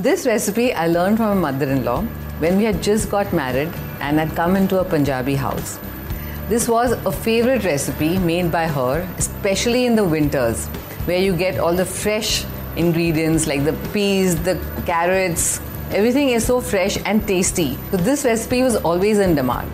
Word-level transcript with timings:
This 0.00 0.28
recipe 0.28 0.72
I 0.72 0.86
learned 0.86 1.16
from 1.16 1.40
my 1.40 1.50
mother 1.50 1.68
in 1.68 1.84
law 1.84 2.02
when 2.38 2.56
we 2.56 2.62
had 2.62 2.80
just 2.80 3.10
got 3.10 3.32
married 3.32 3.66
and 4.00 4.16
had 4.16 4.36
come 4.36 4.54
into 4.54 4.78
a 4.78 4.84
Punjabi 4.84 5.34
house. 5.34 5.80
This 6.48 6.68
was 6.68 6.92
a 6.92 7.10
favorite 7.10 7.64
recipe 7.64 8.16
made 8.16 8.52
by 8.52 8.68
her, 8.68 9.00
especially 9.18 9.86
in 9.86 9.96
the 9.96 10.04
winters, 10.04 10.68
where 11.06 11.18
you 11.18 11.36
get 11.36 11.58
all 11.58 11.74
the 11.74 11.84
fresh 11.84 12.44
ingredients 12.76 13.48
like 13.48 13.64
the 13.64 13.72
peas, 13.92 14.40
the 14.44 14.56
carrots, 14.86 15.60
everything 15.90 16.28
is 16.28 16.46
so 16.46 16.60
fresh 16.60 16.96
and 17.04 17.26
tasty. 17.26 17.76
So, 17.90 17.96
this 17.96 18.24
recipe 18.24 18.62
was 18.62 18.76
always 18.76 19.18
in 19.18 19.34
demand. 19.34 19.68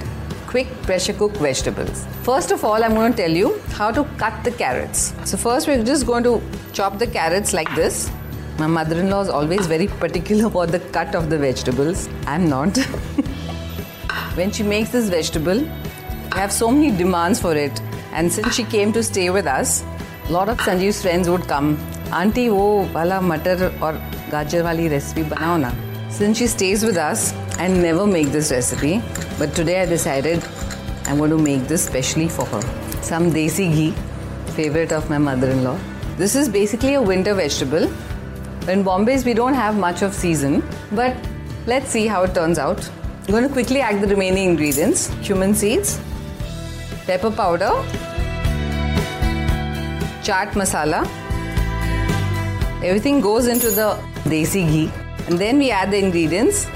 Quick 0.47 0.69
pressure 0.85 1.13
cook 1.13 1.33
vegetables. 1.33 2.07
First 2.23 2.51
of 2.51 2.65
all, 2.65 2.83
I'm 2.83 2.95
going 2.95 3.13
to 3.13 3.19
tell 3.19 3.31
you 3.31 3.61
how 3.73 3.91
to 3.91 4.05
cut 4.17 4.43
the 4.43 4.53
carrots. 4.53 5.13
So, 5.27 5.37
first, 5.37 5.69
we're 5.69 5.85
just 5.85 6.07
going 6.07 6.25
to 6.25 6.41
chop 6.73 6.99
the 6.99 7.07
carrots 7.07 7.53
like 7.53 7.69
this. 7.75 8.11
My 8.59 8.69
mother 8.69 9.01
in 9.01 9.11
law 9.11 9.21
is 9.23 9.29
always 9.29 9.67
very 9.67 9.89
particular 9.89 10.47
about 10.47 10.69
the 10.69 10.79
cut 10.79 11.17
of 11.17 11.29
the 11.29 11.37
vegetables. 11.37 12.09
I'm 12.27 12.49
not. 12.49 12.77
when 14.37 14.53
she 14.53 14.63
makes 14.63 14.91
this 14.91 15.09
vegetable, 15.09 15.59
we 15.61 16.39
have 16.41 16.53
so 16.53 16.71
many 16.71 16.97
demands 16.97 17.41
for 17.41 17.57
it. 17.57 17.81
And 18.13 18.33
since 18.33 18.55
she 18.55 18.63
came 18.63 18.93
to 18.93 19.03
stay 19.03 19.31
with 19.31 19.47
us, 19.47 19.85
a 20.29 20.33
lot 20.33 20.49
of 20.49 20.59
Sanjeev's 20.59 21.03
friends 21.03 21.29
would 21.29 21.49
come. 21.49 21.77
Auntie, 22.13 22.49
wo 22.49 22.89
wala 22.95 23.19
matar 23.33 23.57
or 23.83 23.93
gajar 24.31 24.63
wali 24.63 24.89
recipe 24.89 25.25
banao 25.25 25.61
na. 25.61 25.73
Since 26.09 26.39
she 26.39 26.47
stays 26.47 26.85
with 26.85 26.97
us, 26.97 27.35
I 27.59 27.67
never 27.67 28.07
make 28.07 28.29
this 28.29 28.53
recipe. 28.53 29.03
But 29.37 29.53
today 29.55 29.83
I 29.83 29.87
decided 29.87 30.45
I'm 31.07 31.19
going 31.19 31.31
to 31.31 31.39
make 31.39 31.67
this 31.67 31.85
specially 31.85 32.29
for 32.29 32.47
her. 32.47 32.63
Some 33.03 33.33
desi 33.33 33.69
ghee, 33.75 33.91
favorite 34.55 34.93
of 34.93 35.11
my 35.11 35.19
mother-in-law. 35.19 35.79
This 36.17 36.37
is 36.37 36.49
basically 36.49 36.95
a 36.95 37.03
winter 37.03 37.35
vegetable. 37.35 37.91
In 38.67 38.83
Bombay's, 38.83 39.27
we 39.27 39.35
don't 39.35 39.53
have 39.53 39.77
much 39.77 40.01
of 40.01 40.15
season, 40.15 40.63
but 40.91 41.15
let's 41.67 41.91
see 41.91 42.07
how 42.07 42.23
it 42.23 42.35
turns 42.35 42.59
out. 42.59 42.89
I'm 43.27 43.33
going 43.33 43.47
to 43.47 43.53
quickly 43.53 43.83
add 43.83 44.01
the 44.01 44.07
remaining 44.07 44.49
ingredients 44.49 45.11
cumin 45.23 45.55
seeds, 45.55 46.01
pepper 47.07 47.31
powder, 47.31 47.73
chaat 50.23 50.53
masala. 50.61 51.07
Everything 52.83 53.21
goes 53.21 53.49
into 53.49 53.71
the 53.71 53.99
desi 54.25 54.67
ghee, 54.67 54.91
and 55.27 55.39
then 55.39 55.59
we 55.59 55.71
add 55.71 55.91
the 55.91 55.99
ingredients. 55.99 56.67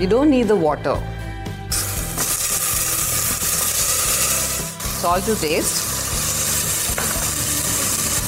You 0.00 0.06
don't 0.06 0.30
need 0.30 0.46
the 0.46 0.54
water. 0.54 0.94
Salt 5.00 5.24
to 5.24 5.34
taste 5.34 5.93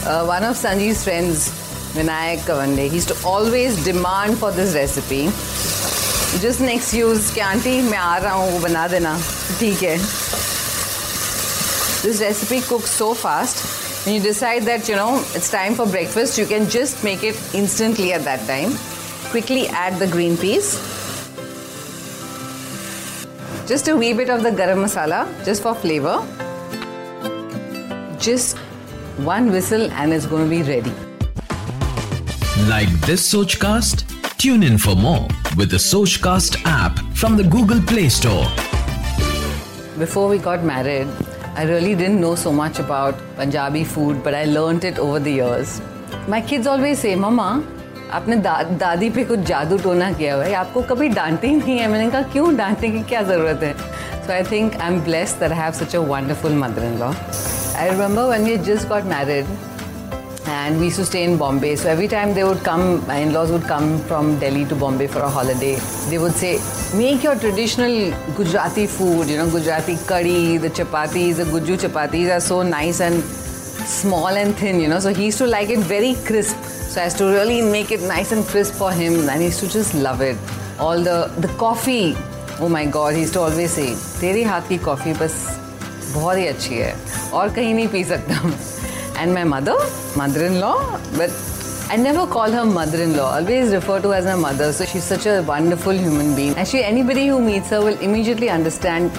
Uh, 0.06 0.26
one 0.26 0.44
of 0.44 0.56
Sanjeev's 0.56 1.04
friends, 1.04 1.50
Vinayak 1.94 2.40
Kavande, 2.40 2.88
he 2.88 2.96
used 2.96 3.08
to 3.10 3.18
always 3.26 3.84
demand 3.84 4.38
for 4.38 4.52
this 4.52 4.74
recipe. 4.76 5.26
Just 6.40 6.62
an 6.62 6.70
excuse 6.70 7.32
कि 7.34 7.40
aunty 7.42 7.82
मैं 7.90 7.98
आ 7.98 8.18
रहा 8.18 8.34
हूँ 8.34 8.52
वो 8.52 8.60
बना 8.60 8.88
देना 8.88 9.14
ठीक 9.60 9.84
है 9.84 9.98
This 12.04 12.22
recipe 12.22 12.62
cooks 12.68 12.90
so 12.90 13.14
fast. 13.14 13.60
When 14.06 14.16
you 14.16 14.22
decide 14.22 14.64
that 14.64 14.88
you 14.90 14.96
know 14.96 15.20
it's 15.36 15.52
time 15.52 15.76
for 15.76 15.86
breakfast, 15.86 16.40
you 16.40 16.46
can 16.46 16.68
just 16.76 17.04
make 17.04 17.24
it 17.24 17.38
instantly 17.54 18.14
at 18.14 18.24
that 18.24 18.48
time. 18.48 18.74
Quickly 19.30 19.68
add 19.68 20.00
the 20.00 20.08
green 20.08 20.38
peas. 20.38 20.72
Just 23.68 23.88
a 23.88 23.96
wee 23.96 24.14
bit 24.14 24.30
of 24.30 24.42
the 24.42 24.50
garam 24.50 24.82
masala, 24.86 25.20
just 25.46 25.62
for 25.62 25.76
flavor. 25.76 26.18
Just 28.20 28.58
one 29.19 29.51
whistle 29.51 29.91
and 29.93 30.13
it's 30.13 30.27
going 30.27 30.45
to 30.45 30.51
be 30.51 30.63
ready. 30.63 30.93
Like 32.69 32.89
this 33.07 33.33
Sochcast? 33.33 34.05
Tune 34.37 34.63
in 34.63 34.77
for 34.77 34.95
more 34.95 35.27
with 35.57 35.71
the 35.71 35.79
Sochcast 35.79 36.63
app 36.65 36.99
from 37.15 37.37
the 37.37 37.45
Google 37.45 37.81
Play 37.81 38.09
Store. 38.09 38.47
Before 39.99 40.29
we 40.29 40.39
got 40.39 40.63
married, 40.63 41.09
I 41.55 41.65
really 41.65 41.95
didn't 41.95 42.21
know 42.21 42.35
so 42.35 42.53
much 42.53 42.79
about 42.79 43.15
Punjabi 43.37 43.85
food, 43.85 44.23
but 44.23 44.35
I 44.35 44.45
learned 44.45 44.85
it 44.85 44.99
over 44.99 45.19
the 45.19 45.31
years. 45.31 45.81
My 46.29 46.43
kids 46.43 46.67
always 46.67 46.99
say, 46.99 47.17
Mama, 47.17 47.67
आपने 48.15 48.37
दा, 48.37 48.63
दादी 48.79 49.11
पे 49.11 49.25
कुछ 49.25 49.39
जादू 49.49 49.79
टोना 49.83 50.11
किया 50.13 50.35
हुआ 50.35 50.45
है 50.45 50.55
आपको 50.55 50.83
कभी 50.95 51.09
डांटी 51.09 51.55
नहीं 51.57 51.79
है 51.79 51.89
मैंने 51.91 52.11
कहा 52.11 52.23
क्यों 52.33 52.57
डांटने 52.57 52.91
की 52.91 53.03
क्या 53.13 53.23
ज़रूरत 53.31 53.63
है 53.63 53.75
so 54.27 54.33
I 54.33 54.43
think 54.51 54.77
I 54.81 54.93
am 54.93 55.01
blessed 55.05 55.41
that 55.41 55.53
I 55.53 55.59
have 55.59 55.73
such 55.85 55.97
a 55.97 56.01
wonderful 56.15 56.55
mother 56.65 56.85
in 56.85 56.99
law 56.99 57.13
I 57.79 57.89
remember 57.89 58.23
when 58.29 58.45
we 58.49 58.53
just 58.67 58.89
got 58.89 59.05
married 59.05 59.49
and 60.49 60.79
we 60.81 60.87
used 60.87 60.97
to 60.97 61.05
stay 61.05 61.25
in 61.25 61.37
Bombay. 61.37 61.73
So 61.77 61.91
every 61.91 62.07
time 62.09 62.33
they 62.33 62.45
would 62.45 62.63
come, 62.69 63.07
my 63.07 63.17
in-laws 63.25 63.51
would 63.51 63.65
come 63.65 63.99
from 64.05 64.39
Delhi 64.39 64.65
to 64.67 64.75
Bombay 64.75 65.09
for 65.09 65.21
a 65.21 65.29
holiday. 65.29 65.75
They 66.09 66.17
would 66.17 66.33
say, 66.33 66.53
make 66.95 67.23
your 67.23 67.35
traditional 67.37 68.15
Gujarati 68.39 68.87
food, 68.87 69.29
you 69.29 69.37
know, 69.37 69.51
Gujarati 69.51 69.97
curry, 70.07 70.57
the 70.57 70.71
chapatis, 70.71 71.37
the 71.37 71.45
Guju 71.45 71.77
chapatis 71.85 72.35
are 72.35 72.41
so 72.41 72.63
nice 72.63 73.01
and 73.01 73.23
small 73.86 74.28
and 74.28 74.56
thin, 74.56 74.80
you 74.80 74.88
know. 74.88 75.00
So 75.00 75.14
he 75.14 75.26
used 75.26 75.38
to 75.40 75.48
like 75.48 75.70
it 75.70 75.80
very 75.80 76.16
crisp. 76.26 76.58
So 76.64 77.02
I 77.02 77.06
used 77.06 77.18
to 77.20 77.26
really 77.26 77.62
make 77.62 77.92
it 77.92 78.02
nice 78.02 78.32
and 78.32 78.46
crisp 78.46 78.74
for 78.74 78.92
him 78.92 79.30
and 79.30 79.40
he 79.42 79.46
used 79.46 79.60
to 79.62 79.70
just 79.70 79.94
love 79.94 80.22
it. 80.22 80.38
All 80.80 81.02
the, 81.02 81.32
the 81.38 81.48
coffee, 81.60 82.16
oh 82.60 82.70
my 82.70 82.86
God, 82.86 83.14
he 83.14 83.22
used 83.22 83.34
to 83.34 83.42
always 83.42 83.72
say, 83.72 83.96
तेरे 84.20 84.44
हाथ 84.44 84.68
की 84.70 84.78
coffee 84.88 85.14
बस 85.22 85.36
बहुत 86.16 86.38
ही 86.38 86.48
अच्छी 86.48 86.76
है 86.76 86.96
और 87.34 87.54
कहीं 87.54 87.74
नहीं 87.74 87.88
पी 87.88 88.04
सकता 88.04 89.22
and 89.22 89.34
my 89.34 89.44
mother 89.44 89.88
mother 90.18 90.46
in 90.46 90.60
law 90.62 90.74
but 91.18 91.50
I 91.94 91.98
never 91.98 92.26
call 92.26 92.54
her 92.56 92.64
mother-in-law. 92.66 93.30
Always 93.38 93.74
refer 93.74 94.00
to 94.00 94.12
her 94.12 94.16
as 94.16 94.26
my 94.26 94.36
mother. 94.36 94.72
So 94.72 94.86
she's 94.86 95.04
such 95.04 95.26
a 95.26 95.42
wonderful 95.44 95.92
human 95.92 96.34
being. 96.38 96.54
Actually, 96.56 96.86
anybody 96.86 97.28
who 97.28 97.42
meets 97.48 97.70
her 97.72 97.82
will 97.82 98.00
immediately 98.00 98.50
understand 98.50 99.12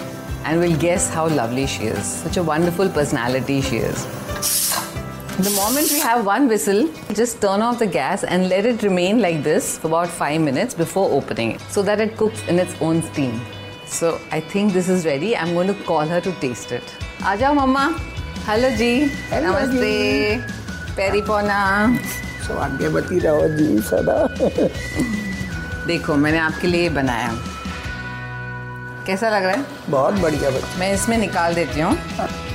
and 0.47 0.59
will 0.59 0.77
guess 0.85 1.11
how 1.11 1.29
lovely 1.29 1.67
she 1.67 1.85
is. 1.85 2.07
Such 2.23 2.39
a 2.39 2.43
wonderful 2.43 2.89
personality 2.89 3.61
she 3.61 3.77
is. 3.77 4.07
The 4.38 5.52
moment 5.56 5.92
we 5.92 6.00
have 6.00 6.26
one 6.26 6.48
whistle, 6.48 6.90
just 7.14 7.42
turn 7.42 7.62
off 7.62 7.80
the 7.80 7.88
gas 7.88 8.24
and 8.24 8.50
let 8.50 8.66
it 8.66 8.84
remain 8.84 9.20
like 9.20 9.44
this 9.44 9.80
for 9.80 9.88
about 9.88 10.10
five 10.10 10.42
minutes 10.42 10.74
before 10.76 11.10
opening 11.12 11.54
it, 11.54 11.62
so 11.70 11.82
that 11.82 12.00
it 12.00 12.18
cooks 12.18 12.48
in 12.48 12.60
its 12.60 12.76
own 12.82 13.02
steam. 13.02 13.42
So 13.86 14.20
I 14.32 14.40
think 14.40 14.74
this 14.74 14.90
is 14.90 15.06
ready. 15.06 15.36
I'm 15.36 15.54
going 15.54 15.68
to 15.68 15.84
call 15.86 16.06
her 16.06 16.22
to 16.22 16.32
taste 16.34 16.72
it. 16.72 16.84
Aja, 17.24 17.54
mama. 17.54 17.96
Hello, 18.46 18.70
ji. 18.76 19.08
Hello, 19.30 19.54
Namaste. 19.54 20.44
Peripona. 20.96 21.98
सौभाग्यवती 22.48 23.18
रहो 23.20 23.48
जी 23.58 23.82
सदा 23.84 24.18
देखो 25.88 26.16
मैंने 26.16 26.38
आपके 26.40 26.68
लिए 26.68 26.90
बनाया 26.98 27.32
कैसा 29.08 29.30
लग 29.30 29.44
रहा 29.44 29.56
है 29.56 29.66
बहुत 29.90 30.20
बढ़िया 30.22 30.52
मैं 30.80 30.94
इसमें 30.94 31.18
निकाल 31.18 31.56
देती 31.56 31.80
हूँ 31.80 31.92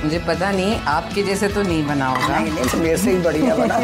मुझे 0.03 0.19
पता 0.27 0.51
नहीं 0.51 0.75
आपके 0.95 1.23
जैसे 1.23 1.47
तो 1.55 1.61
नहीं 1.63 1.85
बना 1.87 2.07
होगा 2.15 2.39
नहीं 2.39 2.81
मेरे 2.81 2.97
से 2.97 3.11
ही 3.11 3.17
बढ़िया 3.23 3.55
बना 3.55 3.79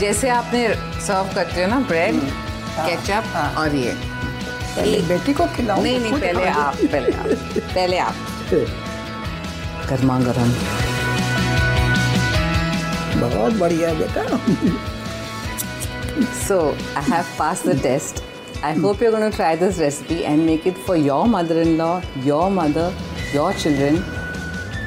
जैसे 0.00 0.28
आपने 0.30 0.68
सर्व 1.06 1.34
करते 1.34 1.62
हो 1.62 1.68
ना 1.70 1.78
ब्रेड 1.88 2.20
केचप 2.76 3.24
हाँ। 3.34 3.50
और 3.62 3.74
ये 3.74 3.92
पहले 4.76 5.00
बेटी 5.08 5.32
को 5.40 5.46
खिलाऊं 5.56 5.82
नहीं 5.82 5.98
नहीं 6.00 6.20
पहले 6.20 6.46
आप 6.48 6.76
पहले 6.92 7.12
आप 7.12 7.26
पहले 7.74 7.98
आप 7.98 8.14
गर्मा 9.88 10.18
गर्म 10.20 10.54
बहुत 13.20 13.52
बढ़िया 13.58 13.92
बेटा 13.94 14.24
So 16.46 16.56
I 16.94 17.00
have 17.00 17.28
passed 17.36 17.64
the 17.64 17.74
test. 17.74 18.18
I 18.62 18.72
hope 18.74 19.00
you're 19.00 19.10
going 19.10 19.30
to 19.30 19.36
try 19.36 19.56
this 19.56 19.78
recipe 19.78 20.24
and 20.24 20.44
make 20.48 20.66
it 20.66 20.76
for 20.88 20.96
your 20.96 21.26
mother-in-law, 21.26 22.02
your 22.22 22.50
mother, 22.50 22.92
your 23.32 23.52
children. 23.54 24.02